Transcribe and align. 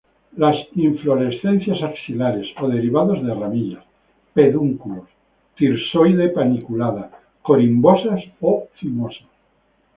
Las 0.35 0.55
inflorescencias 0.73 1.83
axilares 1.83 2.47
o 2.59 2.67
derivados 2.67 3.23
de 3.23 3.33
ramillas, 3.35 3.83
pedúnculos, 4.33 5.07
thirsoide-paniculada, 5.55 7.05
corimbosas 7.43 8.21
o 8.41 8.51
cimosas. 8.79 9.29